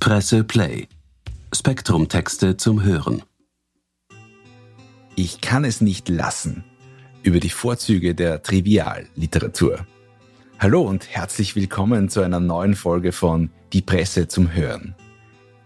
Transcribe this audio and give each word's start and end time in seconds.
Presse 0.00 0.44
Play. 0.44 0.88
Spektrum-Texte 1.54 2.56
zum 2.56 2.82
Hören. 2.82 3.22
Ich 5.14 5.42
kann 5.42 5.66
es 5.66 5.82
nicht 5.82 6.08
lassen. 6.08 6.64
Über 7.22 7.38
die 7.38 7.50
Vorzüge 7.50 8.14
der 8.14 8.42
Trivialliteratur. 8.42 9.86
Hallo 10.58 10.80
und 10.80 11.06
herzlich 11.10 11.54
willkommen 11.54 12.08
zu 12.08 12.22
einer 12.22 12.40
neuen 12.40 12.76
Folge 12.76 13.12
von 13.12 13.50
Die 13.74 13.82
Presse 13.82 14.26
zum 14.26 14.54
Hören. 14.54 14.94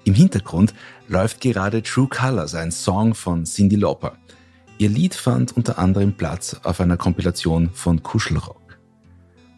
Im 0.03 0.15
Hintergrund 0.15 0.75
läuft 1.07 1.41
gerade 1.41 1.85
True 1.85 2.09
Colors, 2.09 2.57
ein 2.57 2.73
Song 2.73 3.15
von 3.15 3.45
Cindy 3.45 3.77
Lauper. 3.77 4.19
Ihr 4.79 4.89
Lied 4.89 5.15
fand 5.15 5.57
unter 5.57 5.79
anderem 5.79 6.13
Platz 6.13 6.57
auf 6.65 6.81
einer 6.81 6.97
Kompilation 6.97 7.71
von 7.73 8.03
Kuschelrock. 8.03 8.64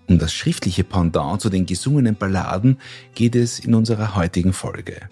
Um 0.08 0.18
das 0.18 0.32
schriftliche 0.32 0.84
Pendant 0.84 1.40
zu 1.40 1.50
den 1.50 1.66
gesungenen 1.66 2.14
Balladen 2.14 2.78
geht 3.14 3.34
es 3.34 3.58
in 3.58 3.74
unserer 3.74 4.14
heutigen 4.14 4.52
Folge. 4.52 5.08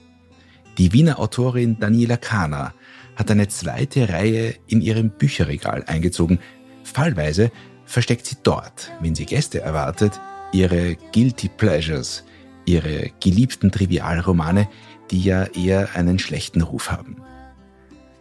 Die 0.79 0.93
Wiener 0.93 1.19
Autorin 1.19 1.79
Daniela 1.79 2.17
Kahner 2.17 2.75
hat 3.17 3.31
eine 3.31 3.49
zweite 3.49 4.09
Reihe 4.09 4.55
in 4.67 4.81
ihrem 4.81 5.11
Bücherregal 5.11 5.85
eingezogen. 5.87 6.39
Fallweise 6.83 7.51
versteckt 7.85 8.27
sie 8.27 8.37
dort, 8.43 8.93
wenn 9.01 9.15
sie 9.15 9.27
Gäste 9.27 9.61
erwartet, 9.61 10.21
ihre 10.53 10.97
Guilty 11.13 11.49
Pleasures, 11.49 12.25
ihre 12.65 13.11
geliebten 13.21 13.71
Trivialromane, 13.71 14.69
die 15.11 15.23
ja 15.23 15.45
eher 15.45 15.95
einen 15.95 16.19
schlechten 16.19 16.63
Ruf 16.63 16.91
haben. 16.91 17.17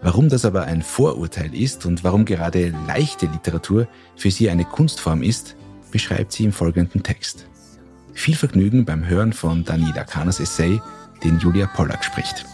Warum 0.02 0.28
das 0.28 0.44
aber 0.44 0.64
ein 0.64 0.82
Vorurteil 0.82 1.56
ist 1.56 1.86
und 1.86 2.04
warum 2.04 2.26
gerade 2.26 2.74
leichte 2.88 3.28
Literatur 3.28 3.88
für 4.16 4.32
sie 4.32 4.50
eine 4.50 4.66
Kunstform 4.66 5.24
ist, 5.24 5.56
beschreibt 5.94 6.32
sie 6.34 6.44
im 6.44 6.52
folgenden 6.52 7.04
Text. 7.04 7.46
Viel 8.14 8.36
Vergnügen 8.36 8.84
beim 8.84 9.08
Hören 9.08 9.32
von 9.32 9.64
Daniela 9.64 10.04
Kahnes 10.04 10.40
Essay, 10.40 10.82
den 11.24 11.38
Julia 11.38 11.68
Pollack 11.68 12.04
spricht. 12.04 12.46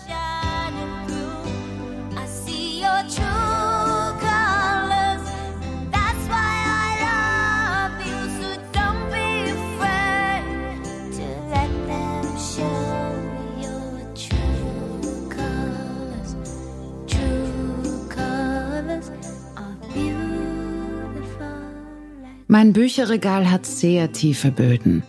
Mein 22.52 22.74
Bücherregal 22.74 23.52
hat 23.52 23.68
sehr 23.68 24.12
tiefe 24.12 24.50
Böden, 24.50 25.04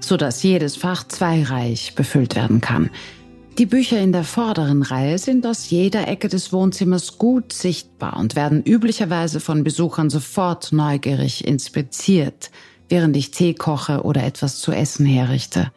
so 0.00 0.16
dass 0.16 0.42
jedes 0.42 0.74
Fach 0.74 1.06
zweireich 1.06 1.94
befüllt 1.94 2.34
werden 2.34 2.62
kann. 2.62 2.88
Die 3.58 3.66
Bücher 3.66 4.00
in 4.00 4.10
der 4.10 4.24
vorderen 4.24 4.82
Reihe 4.82 5.18
sind 5.18 5.46
aus 5.46 5.68
jeder 5.68 6.08
Ecke 6.08 6.28
des 6.28 6.50
Wohnzimmers 6.50 7.18
gut 7.18 7.52
sichtbar 7.52 8.16
und 8.16 8.36
werden 8.36 8.62
üblicherweise 8.62 9.38
von 9.38 9.64
Besuchern 9.64 10.08
sofort 10.08 10.72
neugierig 10.72 11.46
inspiziert, 11.46 12.50
während 12.88 13.18
ich 13.18 13.32
Tee 13.32 13.52
koche 13.52 14.04
oder 14.04 14.24
etwas 14.24 14.58
zu 14.58 14.72
essen 14.72 15.04
herrichte. 15.04 15.70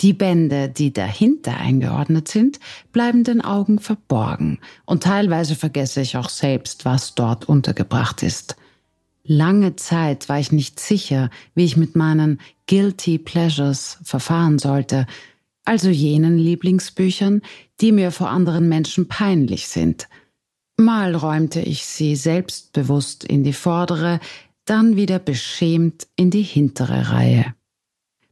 Die 0.00 0.14
Bände, 0.14 0.70
die 0.70 0.90
dahinter 0.90 1.58
eingeordnet 1.58 2.28
sind, 2.28 2.60
bleiben 2.92 3.24
den 3.24 3.42
Augen 3.42 3.78
verborgen 3.78 4.58
und 4.86 5.02
teilweise 5.02 5.54
vergesse 5.54 6.00
ich 6.00 6.16
auch 6.16 6.30
selbst, 6.30 6.86
was 6.86 7.14
dort 7.14 7.46
untergebracht 7.46 8.22
ist. 8.22 8.56
Lange 9.26 9.74
Zeit 9.76 10.28
war 10.28 10.38
ich 10.38 10.52
nicht 10.52 10.78
sicher, 10.78 11.30
wie 11.54 11.64
ich 11.64 11.78
mit 11.78 11.96
meinen 11.96 12.40
Guilty 12.68 13.18
Pleasures 13.18 13.98
verfahren 14.04 14.58
sollte, 14.58 15.06
also 15.64 15.88
jenen 15.88 16.36
Lieblingsbüchern, 16.36 17.40
die 17.80 17.92
mir 17.92 18.10
vor 18.10 18.28
anderen 18.28 18.68
Menschen 18.68 19.08
peinlich 19.08 19.68
sind. 19.68 20.08
Mal 20.76 21.14
räumte 21.14 21.60
ich 21.60 21.86
sie 21.86 22.16
selbstbewusst 22.16 23.24
in 23.24 23.44
die 23.44 23.54
vordere, 23.54 24.20
dann 24.66 24.96
wieder 24.96 25.18
beschämt 25.18 26.06
in 26.16 26.30
die 26.30 26.42
hintere 26.42 27.10
Reihe. 27.10 27.54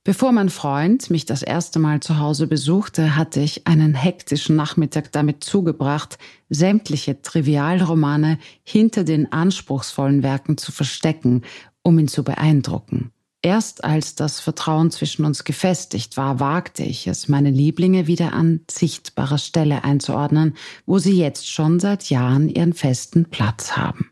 Bevor 0.05 0.33
mein 0.33 0.49
Freund 0.49 1.11
mich 1.11 1.27
das 1.27 1.43
erste 1.43 1.79
Mal 1.79 2.01
zu 2.01 2.19
Hause 2.19 2.49
besuchte, 2.49 3.15
hatte 3.15 3.39
ich 3.39 3.69
einen 3.69 3.95
hektischen 3.95 4.57
Nachmittag 4.57 5.13
damit 5.13 5.45
zugebracht, 5.45 6.19
sämtliche 6.49 7.23
Trivialromane 7.23 8.39
hinter 8.65 9.05
den 9.05 9.31
anspruchsvollen 9.31 10.25
Werken 10.25 10.59
zu 10.59 10.73
verstecken, 10.73 11.43
um 11.83 12.01
ihn 12.01 12.09
zu 12.09 12.25
beeindrucken. 12.25 13.13
Erst 13.43 13.85
als 13.85 14.17
das 14.17 14.41
Vertrauen 14.41 14.91
zwischen 14.91 15.25
uns 15.25 15.45
gefestigt 15.45 16.17
war, 16.17 16.41
wagte 16.41 16.83
ich 16.83 17.07
es, 17.07 17.29
meine 17.29 17.51
Lieblinge 17.51 18.09
wieder 18.09 18.33
an 18.33 18.61
sichtbarer 18.69 19.39
Stelle 19.39 19.85
einzuordnen, 19.85 20.55
wo 20.85 20.99
sie 20.99 21.17
jetzt 21.17 21.49
schon 21.49 21.79
seit 21.79 22.11
Jahren 22.11 22.49
ihren 22.49 22.73
festen 22.73 23.27
Platz 23.27 23.77
haben. 23.77 24.12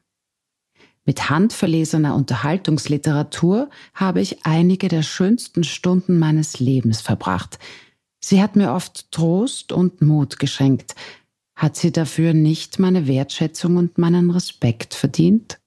Mit 1.07 1.31
handverlesener 1.31 2.15
Unterhaltungsliteratur 2.15 3.71
habe 3.95 4.21
ich 4.21 4.45
einige 4.45 4.89
der 4.89 5.03
schönsten 5.03 5.65
Stunden 5.65 6.19
meines 6.19 6.61
Lebens 6.61 7.01
verbracht. 7.01 7.59
Sie 8.21 8.43
hat 8.43 8.55
mir 8.55 8.73
oft 8.73 9.11
Trost 9.11 9.73
und 9.73 10.03
Mut 10.03 10.39
geschenkt. 10.39 10.95
Hat 11.57 11.77
sie 11.77 11.91
dafür 11.91 12.35
nicht 12.35 12.79
meine 12.79 13.07
Wertschätzung 13.07 13.77
und 13.77 13.99
meinen 13.99 14.31
Respekt 14.31 14.95
verdient? 14.95 15.59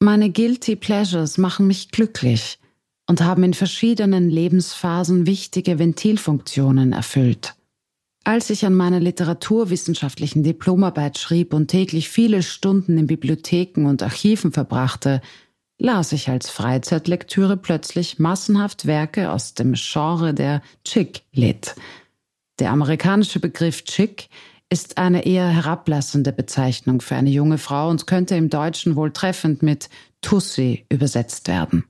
Meine 0.00 0.30
Guilty 0.30 0.74
Pleasures 0.76 1.38
machen 1.38 1.66
mich 1.66 1.90
glücklich 1.90 2.58
und 3.06 3.20
haben 3.20 3.44
in 3.44 3.54
verschiedenen 3.54 4.30
Lebensphasen 4.30 5.26
wichtige 5.26 5.78
Ventilfunktionen 5.78 6.92
erfüllt. 6.92 7.54
Als 8.24 8.50
ich 8.50 8.64
an 8.64 8.74
meiner 8.74 9.00
literaturwissenschaftlichen 9.00 10.44
Diplomarbeit 10.44 11.18
schrieb 11.18 11.52
und 11.52 11.68
täglich 11.68 12.08
viele 12.08 12.42
Stunden 12.42 12.96
in 12.96 13.08
Bibliotheken 13.08 13.86
und 13.86 14.02
Archiven 14.02 14.52
verbrachte, 14.52 15.20
las 15.78 16.12
ich 16.12 16.28
als 16.28 16.48
Freizeitlektüre 16.48 17.56
plötzlich 17.56 18.20
massenhaft 18.20 18.86
Werke 18.86 19.32
aus 19.32 19.54
dem 19.54 19.72
Genre 19.72 20.34
der 20.34 20.62
Chick-Lit. 20.84 21.74
Der 22.60 22.70
amerikanische 22.70 23.40
Begriff 23.40 23.82
Chick 23.82 24.28
ist 24.70 24.98
eine 24.98 25.26
eher 25.26 25.48
herablassende 25.48 26.32
Bezeichnung 26.32 27.00
für 27.00 27.16
eine 27.16 27.30
junge 27.30 27.58
Frau 27.58 27.90
und 27.90 28.06
könnte 28.06 28.36
im 28.36 28.50
Deutschen 28.50 28.94
wohl 28.94 29.12
treffend 29.12 29.62
mit 29.62 29.90
Tussi 30.20 30.86
übersetzt 30.88 31.48
werden. 31.48 31.84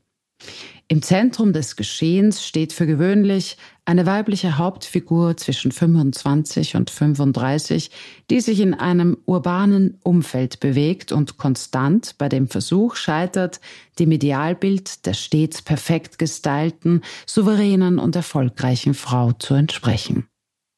Im 0.88 1.00
Zentrum 1.00 1.52
des 1.52 1.76
Geschehens 1.76 2.46
steht 2.46 2.72
für 2.72 2.86
gewöhnlich 2.86 3.56
eine 3.84 4.04
weibliche 4.04 4.58
Hauptfigur 4.58 5.36
zwischen 5.36 5.72
25 5.72 6.76
und 6.76 6.90
35, 6.90 7.90
die 8.30 8.40
sich 8.40 8.60
in 8.60 8.74
einem 8.74 9.16
urbanen 9.24 9.98
Umfeld 10.02 10.60
bewegt 10.60 11.10
und 11.12 11.38
konstant 11.38 12.16
bei 12.18 12.28
dem 12.28 12.48
Versuch 12.48 12.96
scheitert, 12.96 13.60
dem 13.98 14.12
Idealbild 14.12 15.06
der 15.06 15.14
stets 15.14 15.62
perfekt 15.62 16.18
gestylten, 16.18 17.02
souveränen 17.26 17.98
und 17.98 18.14
erfolgreichen 18.14 18.94
Frau 18.94 19.32
zu 19.32 19.54
entsprechen. 19.54 20.26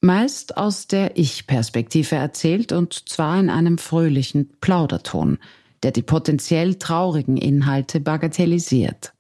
Meist 0.01 0.59
aus 0.59 0.87
der 0.87 1.17
Ich-Perspektive 1.17 2.17
erzählt 2.17 2.73
und 2.73 3.09
zwar 3.09 3.41
in 3.41 3.49
einem 3.49 3.79
fröhlichen 3.79 4.51
Plauderton, 4.61 5.39
der 5.83 5.93
die 5.93 6.03
potenziell 6.03 6.75
traurigen 6.75 7.39
Inhalte 7.39 8.01
bagatellisiert. 8.01 9.14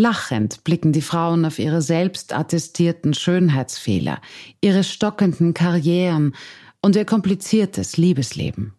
Lachend 0.00 0.62
blicken 0.62 0.92
die 0.92 1.02
Frauen 1.02 1.44
auf 1.44 1.58
ihre 1.58 1.82
selbst 1.82 2.32
attestierten 2.32 3.14
Schönheitsfehler, 3.14 4.20
ihre 4.60 4.84
stockenden 4.84 5.54
Karrieren 5.54 6.36
und 6.80 6.94
ihr 6.94 7.04
kompliziertes 7.04 7.96
Liebesleben. 7.96 8.74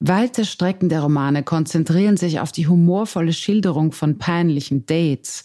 Weite 0.00 0.46
Strecken 0.46 0.88
der 0.88 1.02
Romane 1.02 1.42
konzentrieren 1.42 2.16
sich 2.16 2.40
auf 2.40 2.52
die 2.52 2.66
humorvolle 2.66 3.34
Schilderung 3.34 3.92
von 3.92 4.16
peinlichen 4.16 4.86
Dates, 4.86 5.44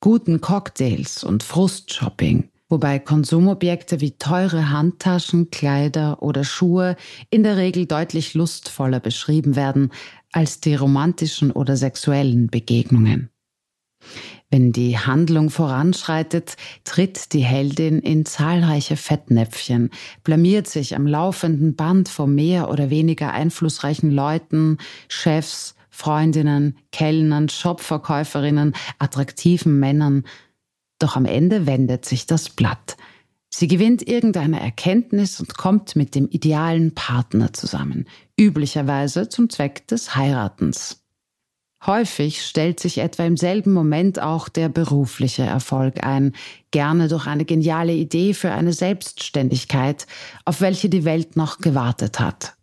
guten 0.00 0.40
Cocktails 0.40 1.22
und 1.22 1.44
Frustshopping, 1.44 2.50
wobei 2.68 2.98
Konsumobjekte 2.98 4.00
wie 4.00 4.18
teure 4.18 4.70
Handtaschen, 4.70 5.50
Kleider 5.50 6.20
oder 6.20 6.42
Schuhe 6.42 6.96
in 7.30 7.44
der 7.44 7.58
Regel 7.58 7.86
deutlich 7.86 8.34
lustvoller 8.34 8.98
beschrieben 8.98 9.54
werden 9.54 9.92
als 10.32 10.58
die 10.58 10.74
romantischen 10.74 11.52
oder 11.52 11.76
sexuellen 11.76 12.48
Begegnungen. 12.48 13.31
Wenn 14.50 14.72
die 14.72 14.98
Handlung 14.98 15.48
voranschreitet, 15.48 16.56
tritt 16.84 17.32
die 17.32 17.44
Heldin 17.44 18.00
in 18.00 18.26
zahlreiche 18.26 18.96
Fettnäpfchen, 18.96 19.90
blamiert 20.24 20.68
sich 20.68 20.94
am 20.94 21.06
laufenden 21.06 21.74
Band 21.74 22.08
vor 22.08 22.26
mehr 22.26 22.68
oder 22.68 22.90
weniger 22.90 23.32
einflussreichen 23.32 24.10
Leuten, 24.10 24.78
Chefs, 25.08 25.74
Freundinnen, 25.88 26.76
Kellnern, 26.90 27.48
Shopverkäuferinnen, 27.48 28.74
attraktiven 28.98 29.78
Männern. 29.78 30.24
Doch 30.98 31.16
am 31.16 31.24
Ende 31.24 31.66
wendet 31.66 32.04
sich 32.04 32.26
das 32.26 32.50
Blatt. 32.50 32.96
Sie 33.54 33.68
gewinnt 33.68 34.06
irgendeine 34.06 34.60
Erkenntnis 34.60 35.38
und 35.38 35.56
kommt 35.56 35.94
mit 35.94 36.14
dem 36.14 36.26
idealen 36.28 36.94
Partner 36.94 37.52
zusammen, 37.52 38.06
üblicherweise 38.38 39.28
zum 39.28 39.50
Zweck 39.50 39.86
des 39.88 40.16
Heiratens. 40.16 41.01
Häufig 41.84 42.44
stellt 42.46 42.78
sich 42.78 42.98
etwa 42.98 43.24
im 43.24 43.36
selben 43.36 43.72
Moment 43.72 44.20
auch 44.20 44.48
der 44.48 44.68
berufliche 44.68 45.42
Erfolg 45.42 46.04
ein, 46.04 46.32
gerne 46.70 47.08
durch 47.08 47.26
eine 47.26 47.44
geniale 47.44 47.92
Idee 47.92 48.34
für 48.34 48.52
eine 48.52 48.72
Selbstständigkeit, 48.72 50.06
auf 50.44 50.60
welche 50.60 50.88
die 50.88 51.04
Welt 51.04 51.36
noch 51.36 51.58
gewartet 51.58 52.20
hat. 52.20 52.56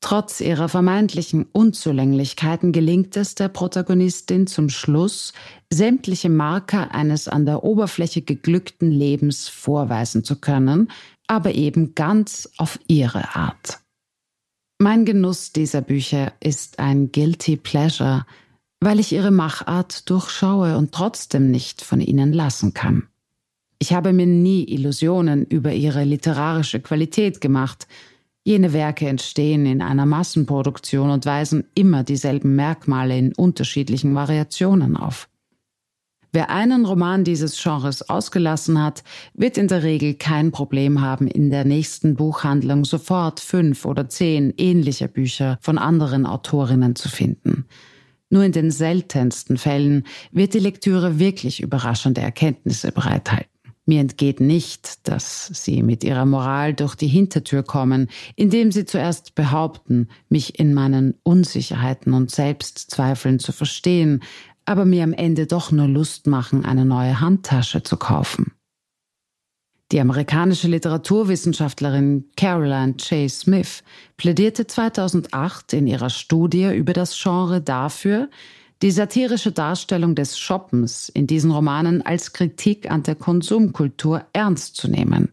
Trotz 0.00 0.40
ihrer 0.40 0.68
vermeintlichen 0.68 1.46
Unzulänglichkeiten 1.52 2.72
gelingt 2.72 3.16
es 3.16 3.34
der 3.34 3.48
Protagonistin 3.48 4.46
zum 4.46 4.70
Schluss, 4.70 5.34
sämtliche 5.70 6.30
Marker 6.30 6.92
eines 6.92 7.28
an 7.28 7.44
der 7.44 7.62
Oberfläche 7.62 8.22
geglückten 8.22 8.90
Lebens 8.90 9.48
vorweisen 9.48 10.24
zu 10.24 10.40
können, 10.40 10.90
aber 11.26 11.54
eben 11.54 11.94
ganz 11.94 12.50
auf 12.56 12.80
ihre 12.88 13.36
Art. 13.36 13.80
Mein 14.82 15.04
Genuss 15.04 15.52
dieser 15.52 15.82
Bücher 15.82 16.32
ist 16.40 16.78
ein 16.78 17.12
guilty 17.12 17.58
pleasure, 17.58 18.24
weil 18.80 18.98
ich 18.98 19.12
ihre 19.12 19.30
Machart 19.30 20.08
durchschaue 20.08 20.78
und 20.78 20.92
trotzdem 20.92 21.50
nicht 21.50 21.82
von 21.82 22.00
ihnen 22.00 22.32
lassen 22.32 22.72
kann. 22.72 23.06
Ich 23.78 23.92
habe 23.92 24.14
mir 24.14 24.24
nie 24.24 24.64
Illusionen 24.64 25.44
über 25.44 25.74
ihre 25.74 26.04
literarische 26.04 26.80
Qualität 26.80 27.42
gemacht. 27.42 27.88
Jene 28.42 28.72
Werke 28.72 29.06
entstehen 29.06 29.66
in 29.66 29.82
einer 29.82 30.06
Massenproduktion 30.06 31.10
und 31.10 31.26
weisen 31.26 31.64
immer 31.74 32.02
dieselben 32.02 32.56
Merkmale 32.56 33.18
in 33.18 33.34
unterschiedlichen 33.34 34.14
Variationen 34.14 34.96
auf. 34.96 35.28
Wer 36.32 36.50
einen 36.50 36.86
Roman 36.86 37.24
dieses 37.24 37.60
Genres 37.60 38.08
ausgelassen 38.08 38.80
hat, 38.80 39.02
wird 39.34 39.58
in 39.58 39.66
der 39.66 39.82
Regel 39.82 40.14
kein 40.14 40.52
Problem 40.52 41.00
haben, 41.00 41.26
in 41.26 41.50
der 41.50 41.64
nächsten 41.64 42.14
Buchhandlung 42.14 42.84
sofort 42.84 43.40
fünf 43.40 43.84
oder 43.84 44.08
zehn 44.08 44.54
ähnliche 44.56 45.08
Bücher 45.08 45.58
von 45.60 45.76
anderen 45.76 46.26
Autorinnen 46.26 46.94
zu 46.94 47.08
finden. 47.08 47.64
Nur 48.28 48.44
in 48.44 48.52
den 48.52 48.70
seltensten 48.70 49.58
Fällen 49.58 50.04
wird 50.30 50.54
die 50.54 50.60
Lektüre 50.60 51.18
wirklich 51.18 51.60
überraschende 51.60 52.20
Erkenntnisse 52.20 52.92
bereithalten. 52.92 53.50
Mir 53.86 54.00
entgeht 54.00 54.38
nicht, 54.38 55.08
dass 55.08 55.48
Sie 55.48 55.82
mit 55.82 56.04
Ihrer 56.04 56.24
Moral 56.24 56.74
durch 56.74 56.94
die 56.94 57.08
Hintertür 57.08 57.64
kommen, 57.64 58.08
indem 58.36 58.70
Sie 58.70 58.84
zuerst 58.84 59.34
behaupten, 59.34 60.06
mich 60.28 60.60
in 60.60 60.74
meinen 60.74 61.14
Unsicherheiten 61.24 62.12
und 62.12 62.30
Selbstzweifeln 62.30 63.40
zu 63.40 63.50
verstehen, 63.50 64.22
aber 64.64 64.84
mir 64.84 65.04
am 65.04 65.12
Ende 65.12 65.46
doch 65.46 65.72
nur 65.72 65.88
Lust 65.88 66.26
machen, 66.26 66.64
eine 66.64 66.84
neue 66.84 67.20
Handtasche 67.20 67.82
zu 67.82 67.96
kaufen. 67.96 68.52
Die 69.92 70.00
amerikanische 70.00 70.68
Literaturwissenschaftlerin 70.68 72.30
Caroline 72.36 72.94
J. 72.98 73.28
Smith 73.28 73.82
plädierte 74.16 74.66
2008 74.66 75.72
in 75.72 75.88
ihrer 75.88 76.10
Studie 76.10 76.72
über 76.72 76.92
das 76.92 77.20
Genre 77.20 77.60
dafür, 77.60 78.28
die 78.82 78.92
satirische 78.92 79.50
Darstellung 79.50 80.14
des 80.14 80.38
Shoppens 80.38 81.08
in 81.08 81.26
diesen 81.26 81.50
Romanen 81.50 82.02
als 82.02 82.32
Kritik 82.32 82.90
an 82.90 83.02
der 83.02 83.16
Konsumkultur 83.16 84.24
ernst 84.32 84.76
zu 84.76 84.88
nehmen. 84.88 85.32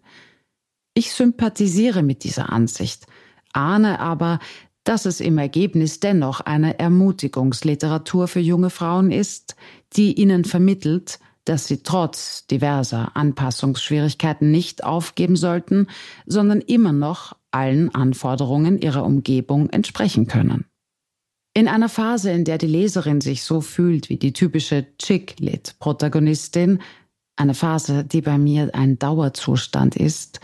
Ich 0.95 1.13
sympathisiere 1.13 2.01
mit 2.01 2.23
dieser 2.23 2.51
Ansicht, 2.51 3.05
ahne 3.53 3.99
aber, 3.99 4.39
dass 4.87 5.05
es 5.05 5.19
im 5.19 5.37
Ergebnis 5.37 5.99
dennoch 5.99 6.39
eine 6.39 6.79
Ermutigungsliteratur 6.79 8.29
für 8.29 8.39
junge 8.39 8.69
Frauen 8.69 9.11
ist, 9.11 9.57
die 9.97 10.13
ihnen 10.13 10.45
vermittelt, 10.45 11.19
dass 11.43 11.67
sie 11.67 11.83
trotz 11.83 12.47
diverser 12.47 13.11
Anpassungsschwierigkeiten 13.15 14.49
nicht 14.49 14.85
aufgeben 14.85 15.35
sollten, 15.35 15.87
sondern 16.25 16.61
immer 16.61 16.93
noch 16.93 17.35
allen 17.51 17.93
Anforderungen 17.93 18.79
ihrer 18.79 19.05
Umgebung 19.05 19.69
entsprechen 19.71 20.27
können. 20.27 20.65
In 21.53 21.67
einer 21.67 21.89
Phase, 21.89 22.31
in 22.31 22.45
der 22.45 22.57
die 22.57 22.67
Leserin 22.67 23.19
sich 23.19 23.43
so 23.43 23.59
fühlt 23.59 24.07
wie 24.07 24.17
die 24.17 24.31
typische 24.31 24.85
Chick-Lit-Protagonistin, 24.99 26.79
eine 27.35 27.55
Phase, 27.55 28.05
die 28.05 28.21
bei 28.21 28.37
mir 28.37 28.73
ein 28.73 28.97
Dauerzustand 28.99 29.97
ist, 29.97 30.39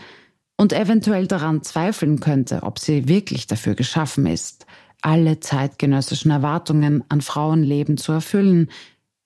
und 0.56 0.72
eventuell 0.72 1.26
daran 1.26 1.62
zweifeln 1.62 2.20
könnte, 2.20 2.62
ob 2.62 2.78
sie 2.78 3.08
wirklich 3.08 3.46
dafür 3.46 3.74
geschaffen 3.74 4.26
ist, 4.26 4.66
alle 5.02 5.40
zeitgenössischen 5.40 6.30
Erwartungen 6.30 7.04
an 7.08 7.20
Frauenleben 7.20 7.96
zu 7.96 8.12
erfüllen, 8.12 8.70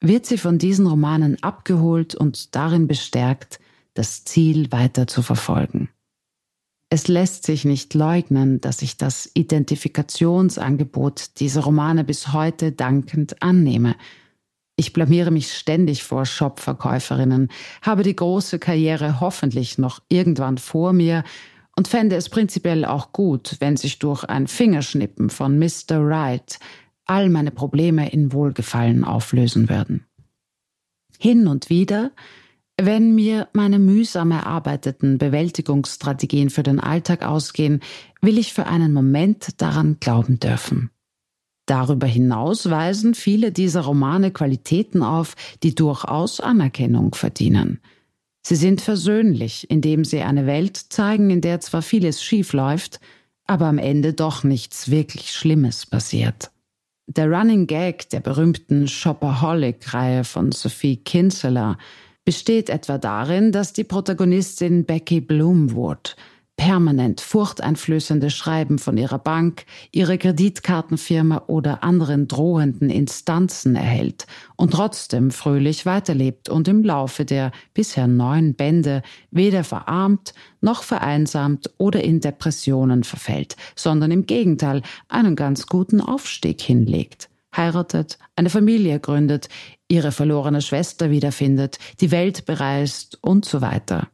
wird 0.00 0.26
sie 0.26 0.38
von 0.38 0.58
diesen 0.58 0.86
Romanen 0.86 1.42
abgeholt 1.42 2.14
und 2.14 2.54
darin 2.54 2.88
bestärkt, 2.88 3.60
das 3.94 4.24
Ziel 4.24 4.72
weiter 4.72 5.06
zu 5.06 5.22
verfolgen. 5.22 5.90
Es 6.90 7.08
lässt 7.08 7.44
sich 7.44 7.64
nicht 7.64 7.94
leugnen, 7.94 8.60
dass 8.60 8.80
ich 8.80 8.96
das 8.96 9.30
Identifikationsangebot 9.34 11.38
dieser 11.38 11.62
Romane 11.62 12.04
bis 12.04 12.32
heute 12.32 12.72
dankend 12.72 13.42
annehme– 13.42 13.94
ich 14.78 14.92
blamiere 14.92 15.32
mich 15.32 15.52
ständig 15.52 16.04
vor 16.04 16.24
Shopverkäuferinnen, 16.24 17.48
habe 17.82 18.04
die 18.04 18.14
große 18.14 18.60
Karriere 18.60 19.20
hoffentlich 19.20 19.76
noch 19.76 20.00
irgendwann 20.08 20.56
vor 20.56 20.92
mir 20.92 21.24
und 21.76 21.88
fände 21.88 22.14
es 22.14 22.28
prinzipiell 22.28 22.84
auch 22.84 23.12
gut, 23.12 23.56
wenn 23.58 23.76
sich 23.76 23.98
durch 23.98 24.22
ein 24.24 24.46
Fingerschnippen 24.46 25.30
von 25.30 25.58
Mr. 25.58 26.00
Wright 26.06 26.60
all 27.06 27.28
meine 27.28 27.50
Probleme 27.50 28.08
in 28.10 28.32
Wohlgefallen 28.32 29.02
auflösen 29.02 29.68
würden. 29.68 30.06
Hin 31.18 31.48
und 31.48 31.70
wieder, 31.70 32.12
wenn 32.80 33.16
mir 33.16 33.48
meine 33.52 33.80
mühsam 33.80 34.30
erarbeiteten 34.30 35.18
Bewältigungsstrategien 35.18 36.50
für 36.50 36.62
den 36.62 36.78
Alltag 36.78 37.24
ausgehen, 37.24 37.80
will 38.20 38.38
ich 38.38 38.52
für 38.52 38.66
einen 38.66 38.92
Moment 38.92 39.60
daran 39.60 39.96
glauben 39.98 40.38
dürfen. 40.38 40.92
Darüber 41.68 42.06
hinaus 42.06 42.70
weisen 42.70 43.14
viele 43.14 43.52
dieser 43.52 43.82
Romane 43.82 44.30
Qualitäten 44.30 45.02
auf, 45.02 45.36
die 45.62 45.74
durchaus 45.74 46.40
Anerkennung 46.40 47.14
verdienen. 47.14 47.80
Sie 48.42 48.56
sind 48.56 48.80
versöhnlich, 48.80 49.70
indem 49.70 50.06
sie 50.06 50.22
eine 50.22 50.46
Welt 50.46 50.78
zeigen, 50.78 51.28
in 51.28 51.42
der 51.42 51.60
zwar 51.60 51.82
vieles 51.82 52.22
schief 52.22 52.54
läuft, 52.54 53.00
aber 53.44 53.66
am 53.66 53.76
Ende 53.76 54.14
doch 54.14 54.44
nichts 54.44 54.90
wirklich 54.90 55.30
Schlimmes 55.30 55.84
passiert. 55.84 56.50
Der 57.06 57.30
Running 57.30 57.66
Gag 57.66 58.08
der 58.08 58.20
berühmten 58.20 58.88
Shopaholic-Reihe 58.88 60.24
von 60.24 60.52
Sophie 60.52 60.96
Kinsella 60.96 61.76
besteht 62.24 62.70
etwa 62.70 62.96
darin, 62.96 63.52
dass 63.52 63.74
die 63.74 63.84
Protagonistin 63.84 64.86
Becky 64.86 65.20
Bloomwood 65.20 66.16
permanent 66.58 67.20
furchteinflößende 67.20 68.30
Schreiben 68.30 68.78
von 68.78 68.98
ihrer 68.98 69.20
Bank, 69.20 69.64
ihrer 69.92 70.18
Kreditkartenfirma 70.18 71.44
oder 71.46 71.84
anderen 71.84 72.26
drohenden 72.26 72.90
Instanzen 72.90 73.76
erhält 73.76 74.26
und 74.56 74.72
trotzdem 74.74 75.30
fröhlich 75.30 75.86
weiterlebt 75.86 76.48
und 76.50 76.66
im 76.68 76.82
Laufe 76.82 77.24
der 77.24 77.52
bisher 77.74 78.08
neun 78.08 78.54
Bände 78.54 79.02
weder 79.30 79.62
verarmt 79.62 80.34
noch 80.60 80.82
vereinsamt 80.82 81.70
oder 81.78 82.02
in 82.02 82.20
Depressionen 82.20 83.04
verfällt, 83.04 83.56
sondern 83.76 84.10
im 84.10 84.26
Gegenteil 84.26 84.82
einen 85.08 85.36
ganz 85.36 85.68
guten 85.68 86.00
Aufstieg 86.00 86.60
hinlegt 86.60 87.30
heiratet, 87.56 88.18
eine 88.36 88.50
Familie 88.50 89.00
gründet, 89.00 89.48
ihre 89.88 90.12
verlorene 90.12 90.60
Schwester 90.60 91.10
wiederfindet, 91.10 91.78
die 92.00 92.10
Welt 92.10 92.44
bereist 92.44 93.18
und 93.22 93.46
so 93.46 93.62
weiter. 93.62 94.08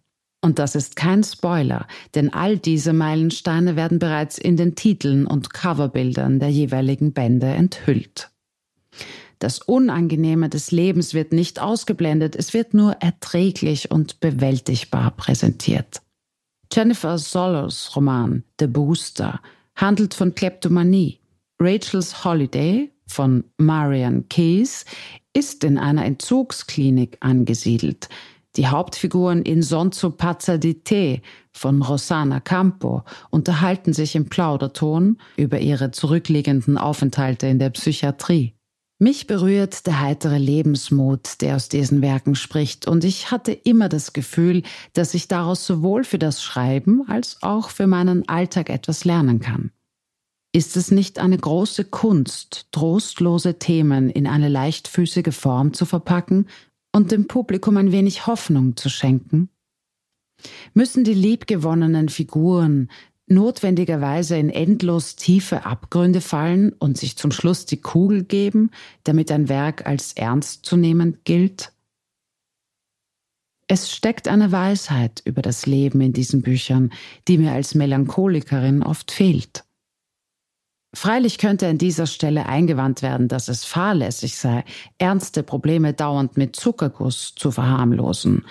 Und 0.44 0.58
das 0.58 0.74
ist 0.74 0.94
kein 0.94 1.24
Spoiler, 1.24 1.86
denn 2.14 2.30
all 2.30 2.58
diese 2.58 2.92
Meilensteine 2.92 3.76
werden 3.76 3.98
bereits 3.98 4.36
in 4.36 4.58
den 4.58 4.74
Titeln 4.74 5.26
und 5.26 5.54
Coverbildern 5.54 6.38
der 6.38 6.50
jeweiligen 6.50 7.14
Bände 7.14 7.46
enthüllt. 7.46 8.28
Das 9.38 9.60
Unangenehme 9.60 10.50
des 10.50 10.70
Lebens 10.70 11.14
wird 11.14 11.32
nicht 11.32 11.62
ausgeblendet, 11.62 12.36
es 12.36 12.52
wird 12.52 12.74
nur 12.74 12.92
erträglich 13.00 13.90
und 13.90 14.20
bewältigbar 14.20 15.12
präsentiert. 15.12 16.02
Jennifer 16.70 17.16
Solos 17.16 17.96
Roman 17.96 18.44
The 18.60 18.66
Booster 18.66 19.40
handelt 19.76 20.12
von 20.12 20.34
Kleptomanie. 20.34 21.20
Rachel's 21.58 22.22
Holiday 22.22 22.92
von 23.06 23.44
Marian 23.56 24.28
Keyes 24.28 24.84
ist 25.32 25.64
in 25.64 25.78
einer 25.78 26.04
Entzugsklinik 26.04 27.16
angesiedelt. 27.20 28.10
Die 28.56 28.68
Hauptfiguren 28.68 29.42
in 29.42 29.62
Sonzo 29.62 30.10
Pazza 30.10 30.58
di 30.58 30.74
Te 30.74 31.22
von 31.50 31.82
Rossana 31.82 32.38
Campo 32.38 33.02
unterhalten 33.30 33.92
sich 33.92 34.14
im 34.14 34.28
Plauderton 34.28 35.18
über 35.36 35.58
ihre 35.58 35.90
zurückliegenden 35.90 36.78
Aufenthalte 36.78 37.48
in 37.48 37.58
der 37.58 37.70
Psychiatrie. 37.70 38.54
Mich 39.00 39.26
berührt 39.26 39.88
der 39.88 40.00
heitere 40.00 40.38
Lebensmut, 40.38 41.40
der 41.40 41.56
aus 41.56 41.68
diesen 41.68 42.00
Werken 42.00 42.36
spricht, 42.36 42.86
und 42.86 43.02
ich 43.02 43.32
hatte 43.32 43.50
immer 43.50 43.88
das 43.88 44.12
Gefühl, 44.12 44.62
dass 44.92 45.14
ich 45.14 45.26
daraus 45.26 45.66
sowohl 45.66 46.04
für 46.04 46.20
das 46.20 46.40
Schreiben 46.40 47.02
als 47.08 47.42
auch 47.42 47.70
für 47.70 47.88
meinen 47.88 48.28
Alltag 48.28 48.70
etwas 48.70 49.04
lernen 49.04 49.40
kann. 49.40 49.72
Ist 50.52 50.76
es 50.76 50.92
nicht 50.92 51.18
eine 51.18 51.36
große 51.36 51.86
Kunst, 51.86 52.68
trostlose 52.70 53.58
Themen 53.58 54.10
in 54.10 54.28
eine 54.28 54.48
leichtfüßige 54.48 55.34
Form 55.34 55.72
zu 55.72 55.84
verpacken 55.84 56.46
und 56.94 57.10
dem 57.10 57.26
Publikum 57.26 57.76
ein 57.76 57.92
wenig 57.92 58.26
Hoffnung 58.26 58.76
zu 58.76 58.88
schenken? 58.88 59.50
Müssen 60.74 61.02
die 61.04 61.14
liebgewonnenen 61.14 62.08
Figuren, 62.08 62.88
notwendigerweise 63.26 64.36
in 64.36 64.48
endlos 64.48 65.16
tiefe 65.16 65.66
Abgründe 65.66 66.20
fallen 66.20 66.72
und 66.72 66.96
sich 66.96 67.16
zum 67.16 67.32
Schluss 67.32 67.66
die 67.66 67.80
Kugel 67.80 68.24
geben, 68.24 68.70
damit 69.02 69.32
ein 69.32 69.48
Werk 69.48 69.86
als 69.86 70.12
ernstzunehmend 70.12 71.24
gilt? 71.24 71.72
Es 73.66 73.90
steckt 73.90 74.28
eine 74.28 74.52
Weisheit 74.52 75.22
über 75.24 75.42
das 75.42 75.66
Leben 75.66 76.00
in 76.00 76.12
diesen 76.12 76.42
Büchern, 76.42 76.92
die 77.26 77.38
mir 77.38 77.52
als 77.52 77.74
Melancholikerin 77.74 78.82
oft 78.82 79.10
fehlt. 79.10 79.64
Freilich 80.94 81.38
könnte 81.38 81.66
an 81.66 81.78
dieser 81.78 82.06
Stelle 82.06 82.46
eingewandt 82.46 83.02
werden, 83.02 83.26
dass 83.26 83.48
es 83.48 83.64
fahrlässig 83.64 84.36
sei, 84.36 84.64
ernste 84.98 85.42
Probleme 85.42 85.92
dauernd 85.92 86.36
mit 86.36 86.54
Zuckerguss 86.54 87.34
zu 87.34 87.50
verharmlosen. 87.50 88.44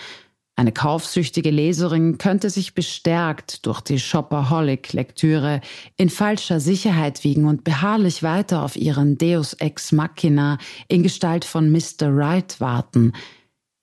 Eine 0.56 0.72
kaufsüchtige 0.72 1.50
Leserin 1.50 2.20
könnte 2.20 2.50
sich 2.50 2.76
bestärkt 2.76 3.66
durch 3.66 3.82
die 3.82 3.98
Shopaholic-Lektüre 3.98 5.62
in 5.98 6.10
falscher 6.10 6.60
Sicherheit 6.60 7.24
wiegen 7.24 7.46
und 7.46 7.64
beharrlich 7.64 8.22
weiter 8.22 8.62
auf 8.64 8.76
ihren 8.76 9.18
Deus 9.18 9.54
Ex 9.54 9.92
Machina 9.92 10.60
in 10.88 11.02
Gestalt 11.02 11.44
von 11.44 11.72
Mr. 11.72 12.10
Right 12.10 12.60
warten, 12.62 13.14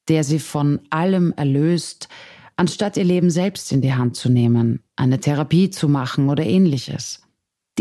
der 0.09 0.23
sie 0.23 0.39
von 0.39 0.81
allem 0.91 1.33
erlöst, 1.33 2.09
anstatt 2.55 2.97
ihr 2.97 3.05
Leben 3.05 3.31
selbst 3.31 3.73
in 3.73 3.81
die 3.81 3.95
Hand 3.95 4.17
zu 4.17 4.29
nehmen, 4.29 4.85
eine 4.95 5.19
Therapie 5.19 5.71
zu 5.71 5.89
machen 5.89 6.29
oder 6.29 6.45
ähnliches. 6.45 7.23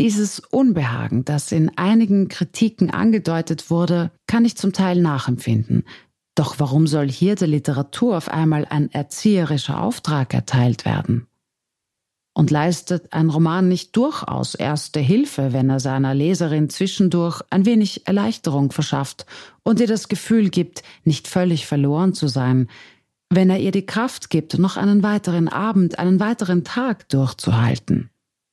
Dieses 0.00 0.40
Unbehagen, 0.40 1.26
das 1.26 1.52
in 1.52 1.76
einigen 1.76 2.28
Kritiken 2.28 2.90
angedeutet 2.90 3.68
wurde, 3.68 4.10
kann 4.26 4.46
ich 4.46 4.56
zum 4.56 4.72
Teil 4.72 4.98
nachempfinden, 5.02 5.84
doch 6.34 6.54
warum 6.58 6.86
soll 6.86 7.10
hier 7.10 7.34
der 7.34 7.48
Literatur 7.48 8.16
auf 8.16 8.30
einmal 8.30 8.64
ein 8.64 8.90
erzieherischer 8.90 9.82
Auftrag 9.82 10.32
erteilt 10.32 10.86
werden? 10.86 11.26
Und 12.32 12.50
leistet 12.50 13.12
ein 13.12 13.28
Roman 13.28 13.68
nicht 13.68 13.94
durchaus 13.94 14.54
erste 14.54 15.00
Hilfe, 15.00 15.52
wenn 15.52 15.68
er 15.68 15.80
seiner 15.80 16.14
Leserin 16.14 16.70
zwischendurch 16.70 17.42
ein 17.50 17.66
wenig 17.66 18.06
Erleichterung 18.06 18.72
verschafft 18.72 19.26
und 19.64 19.80
ihr 19.80 19.86
das 19.86 20.08
Gefühl 20.08 20.48
gibt, 20.48 20.82
nicht 21.04 21.28
völlig 21.28 21.66
verloren 21.66 22.14
zu 22.14 22.26
sein, 22.26 22.68
wenn 23.28 23.50
er 23.50 23.58
ihr 23.58 23.70
die 23.70 23.84
Kraft 23.84 24.30
gibt, 24.30 24.58
noch 24.58 24.78
einen 24.78 25.02
weiteren 25.02 25.48
Abend, 25.48 25.98
einen 25.98 26.20
weiteren 26.20 26.64
Tag 26.64 27.06
durchzuhalten? 27.10 28.09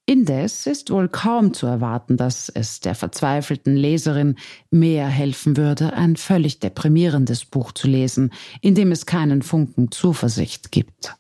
Indes 0.10 0.68
ist 0.68 0.90
wohl 0.90 1.10
kaum 1.10 1.54
zu 1.54 1.68
erwarten, 1.68 2.16
dass 2.16 2.48
es 2.48 2.80
der 2.80 2.96
verzweifelten 2.96 3.76
Leserin 3.76 4.38
mehr 4.72 5.06
helfen 5.06 5.58
würde, 5.58 5.92
ein 5.92 6.16
völlig 6.16 6.62
deprimierendes 6.62 7.44
Buch 7.44 7.74
zu 7.74 7.90
lesen, 7.90 8.32
in 8.62 8.74
dem 8.74 8.94
es 8.94 9.06
keinen 9.06 9.42
Funken 9.42 9.92
Zuversicht 9.92 10.72
gibt. 10.72 11.16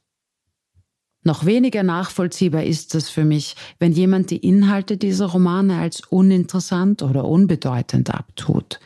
Noch 1.21 1.45
weniger 1.45 1.83
nachvollziehbar 1.83 2.63
ist 2.63 2.95
es 2.95 3.09
für 3.09 3.25
mich, 3.25 3.57
wenn 3.77 3.91
jemand 3.91 4.31
die 4.31 4.37
Inhalte 4.37 4.95
dieser 4.95 5.25
Romane 5.25 5.79
als 5.79 5.99
uninteressant 6.09 7.03
oder 7.03 7.25
unbedeutend 7.25 8.15
abtut. 8.15 8.79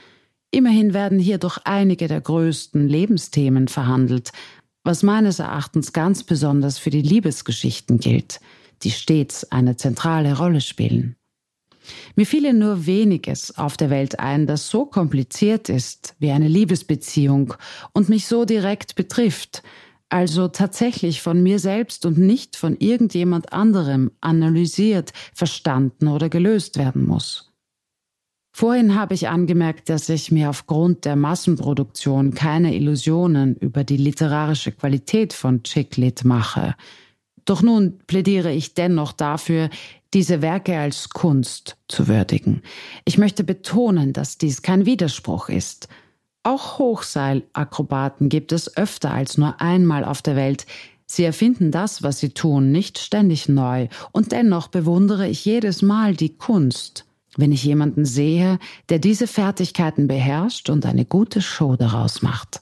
Immerhin 0.50 0.96
werden 0.96 1.20
hier 1.20 1.38
doch 1.38 1.60
einige 1.64 2.08
der 2.08 2.22
größten 2.22 2.88
Lebensthemen 2.88 3.68
verhandelt, 3.68 4.32
was 4.84 5.04
meines 5.04 5.38
Erachtens 5.38 5.94
ganz 5.94 6.24
besonders 6.24 6.80
für 6.80 6.90
die 6.90 7.04
Liebesgeschichten 7.04 8.00
gilt– 8.00 8.40
die 8.84 8.92
stets 8.92 9.52
eine 9.52 9.76
zentrale 9.78 10.38
Rolle 10.38 10.62
spielen. 10.62 11.16
Mir 12.16 12.26
fiele 12.26 12.54
nur 12.54 12.86
weniges 12.86 13.58
auf 13.58 13.78
der 13.78 13.90
Welt 13.90 14.20
ein, 14.20 14.46
das 14.46 14.70
so 14.70 14.86
kompliziert 14.86 15.70
ist 15.70 16.16
wie 16.20 16.32
eine 16.32 16.48
Liebesbeziehung 16.48 17.54
und 17.94 18.10
mich 18.10 18.28
so 18.28 18.46
direkt 18.46 18.96
betrifft, 18.96 19.64
also 20.10 20.48
tatsächlich 20.48 21.22
von 21.22 21.42
mir 21.42 21.58
selbst 21.58 22.06
und 22.06 22.18
nicht 22.18 22.56
von 22.56 22.76
irgendjemand 22.78 23.54
anderem 23.54 24.12
analysiert, 24.20 25.14
verstanden 25.34 26.08
oder 26.08 26.30
gelöst 26.30 26.78
werden 26.78 27.06
muss. 27.06 27.52
Vorhin 28.54 28.96
habe 28.96 29.14
ich 29.14 29.30
angemerkt, 29.30 29.88
dass 29.88 30.10
ich 30.10 30.30
mir 30.30 30.50
aufgrund 30.50 31.06
der 31.06 31.16
Massenproduktion 31.16 32.34
keine 32.34 32.76
Illusionen 32.76 33.56
über 33.56 33.86
die 33.86 33.96
literarische 33.96 34.74
Qualität 34.74 35.32
von 35.32 35.64
Chicklit 35.64 36.26
mache, 36.26 36.76
doch 37.46 37.62
nun 37.62 38.00
plädiere 38.08 38.52
ich 38.52 38.74
dennoch 38.74 39.12
dafür, 39.12 39.70
diese 40.14 40.42
Werke 40.42 40.78
als 40.78 41.10
Kunst 41.10 41.78
zu 41.88 42.08
würdigen. 42.08 42.62
Ich 43.06 43.18
möchte 43.18 43.44
betonen, 43.44 44.14
dass 44.14 44.38
dies 44.38 44.62
kein 44.62 44.86
Widerspruch 44.86 45.50
ist. 45.50 45.88
Auch 46.44 46.80
Hochseilakrobaten 46.80 48.28
gibt 48.28 48.52
es 48.52 48.76
öfter 48.76 49.12
als 49.12 49.38
nur 49.38 49.62
einmal 49.62 50.04
auf 50.04 50.22
der 50.22 50.36
Welt. 50.36 50.66
Sie 51.06 51.24
erfinden 51.24 51.72
das, 51.72 52.04
was 52.04 52.20
sie 52.20 52.30
tun, 52.30 52.72
nicht 52.72 52.98
ständig 52.98 53.48
neu, 53.48 53.88
und 54.12 54.32
dennoch 54.32 54.68
bewundere 54.70 55.28
ich 55.28 55.46
jedes 55.46 55.82
Mal 55.82 56.16
die 56.16 56.36
Kunst, 56.38 57.06
wenn 57.38 57.52
ich 57.52 57.64
jemanden 57.64 58.06
sehe, 58.06 58.60
der 58.90 59.00
diese 59.00 59.28
Fertigkeiten 59.28 60.08
beherrscht 60.08 60.70
und 60.70 60.86
eine 60.86 61.06
gute 61.06 61.42
Show 61.42 61.76
daraus 61.76 62.22
macht 62.22 62.62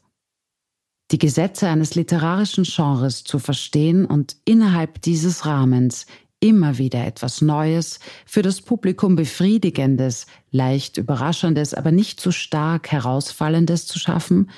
die 1.11 1.17
Gesetze 1.17 1.67
eines 1.67 1.95
literarischen 1.95 2.63
Genres 2.63 3.23
zu 3.23 3.39
verstehen 3.39 4.05
und 4.05 4.35
innerhalb 4.45 5.01
dieses 5.01 5.45
Rahmens 5.45 6.05
immer 6.39 6.77
wieder 6.77 7.05
etwas 7.05 7.41
Neues, 7.41 7.99
für 8.25 8.41
das 8.41 8.61
Publikum 8.61 9.15
Befriedigendes, 9.15 10.25
leicht 10.51 10.97
Überraschendes, 10.97 11.73
aber 11.73 11.91
nicht 11.91 12.19
zu 12.19 12.31
stark 12.31 12.91
Herausfallendes 12.91 13.87
zu 13.87 13.99
schaffen, 13.99 14.49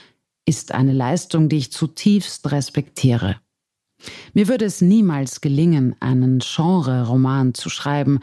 ist 0.45 0.73
eine 0.73 0.93
Leistung, 0.93 1.49
die 1.49 1.57
ich 1.57 1.71
zutiefst 1.71 2.51
respektiere. 2.51 3.37
Mir 4.33 4.47
würde 4.47 4.65
es 4.65 4.81
niemals 4.81 5.41
gelingen, 5.41 5.95
einen 5.99 6.39
Genre-Roman 6.39 7.53
zu 7.53 7.69
schreiben, 7.69 8.19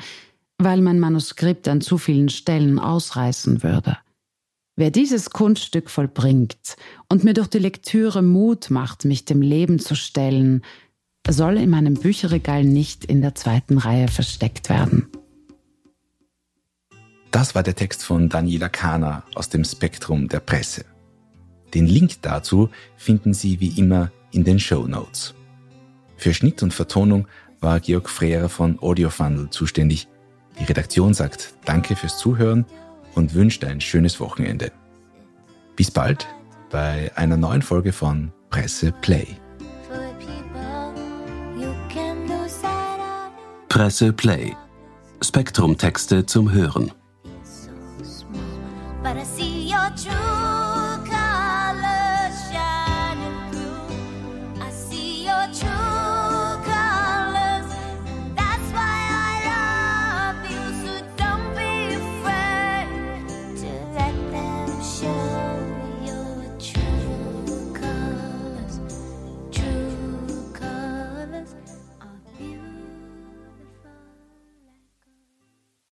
weil 0.58 0.80
mein 0.80 0.98
Manuskript 0.98 1.68
an 1.68 1.80
zu 1.80 1.98
vielen 1.98 2.28
Stellen 2.28 2.78
ausreißen 2.78 3.62
würde. 3.62 3.98
Wer 4.78 4.92
dieses 4.92 5.30
Kunststück 5.30 5.90
vollbringt 5.90 6.76
und 7.08 7.24
mir 7.24 7.34
durch 7.34 7.48
die 7.48 7.58
Lektüre 7.58 8.22
Mut 8.22 8.70
macht, 8.70 9.04
mich 9.04 9.24
dem 9.24 9.42
Leben 9.42 9.80
zu 9.80 9.96
stellen, 9.96 10.62
soll 11.28 11.56
in 11.56 11.68
meinem 11.68 11.94
Bücherregal 11.94 12.62
nicht 12.62 13.04
in 13.04 13.20
der 13.20 13.34
zweiten 13.34 13.78
Reihe 13.78 14.06
versteckt 14.06 14.68
werden. 14.68 15.08
Das 17.32 17.56
war 17.56 17.64
der 17.64 17.74
Text 17.74 18.04
von 18.04 18.28
Daniela 18.28 18.68
Kahner 18.68 19.24
aus 19.34 19.48
dem 19.48 19.64
Spektrum 19.64 20.28
der 20.28 20.38
Presse. 20.38 20.84
Den 21.74 21.88
Link 21.88 22.22
dazu 22.22 22.70
finden 22.96 23.34
Sie 23.34 23.58
wie 23.58 23.80
immer 23.80 24.12
in 24.30 24.44
den 24.44 24.60
Show 24.60 24.86
Notes. 24.86 25.34
Für 26.16 26.32
Schnitt 26.32 26.62
und 26.62 26.72
Vertonung 26.72 27.26
war 27.58 27.80
Georg 27.80 28.08
Frehrer 28.08 28.48
von 28.48 28.78
Audiofundel 28.80 29.50
zuständig. 29.50 30.06
Die 30.60 30.64
Redaktion 30.64 31.14
sagt 31.14 31.54
Danke 31.64 31.96
fürs 31.96 32.16
Zuhören 32.16 32.64
und 33.18 33.34
wünscht 33.34 33.64
ein 33.64 33.80
schönes 33.80 34.20
Wochenende. 34.20 34.70
Bis 35.74 35.90
bald 35.90 36.26
bei 36.70 37.10
einer 37.16 37.36
neuen 37.36 37.62
Folge 37.62 37.92
von 37.92 38.32
Presse 38.48 38.92
Play. 38.92 39.26
Presse 43.68 44.12
Play. 44.12 44.56
Spektrum 45.20 45.76
Texte 45.76 46.24
zum 46.26 46.52
Hören. 46.52 46.92